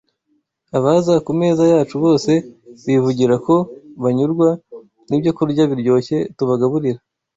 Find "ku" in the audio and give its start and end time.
1.25-1.31